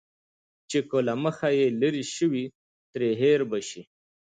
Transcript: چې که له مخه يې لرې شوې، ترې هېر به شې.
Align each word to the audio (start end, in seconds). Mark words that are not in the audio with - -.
چې 0.69 0.79
که 0.89 0.97
له 1.07 1.13
مخه 1.23 1.49
يې 1.57 1.67
لرې 1.81 2.03
شوې، 2.15 2.45
ترې 2.91 3.09
هېر 3.21 3.39
به 3.49 3.59
شې. 3.67 3.81